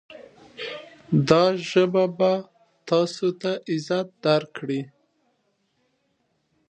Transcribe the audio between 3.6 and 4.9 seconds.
عزت درکړي.